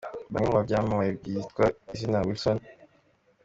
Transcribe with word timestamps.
Bamwe 0.33 0.47
mu 0.53 0.59
byamamare 0.65 1.11
bitwa 1.23 1.65
izina 1.93 2.17
Wilson. 2.25 2.57